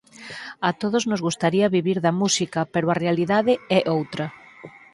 [0.69, 4.25] "A todos nos gustaría vivir da música pero a realidade é outra.